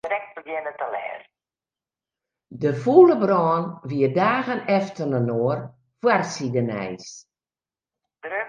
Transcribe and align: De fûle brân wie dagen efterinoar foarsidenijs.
De 2.63 2.71
fûle 2.81 3.15
brân 3.23 3.63
wie 3.89 4.09
dagen 4.19 4.59
efterinoar 4.77 5.57
foarsidenijs. 6.01 7.07